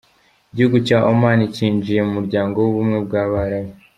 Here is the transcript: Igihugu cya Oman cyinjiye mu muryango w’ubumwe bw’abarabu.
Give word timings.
Igihugu 0.51 0.77
cya 0.87 0.97
Oman 1.11 1.39
cyinjiye 1.55 1.99
mu 2.05 2.11
muryango 2.17 2.55
w’ubumwe 2.59 2.97
bw’abarabu. 3.05 3.71